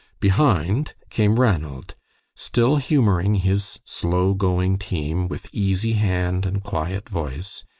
[0.19, 1.93] Behind came Ranald,
[2.35, 7.63] still humoring his slow going team with easy hand and quiet voice.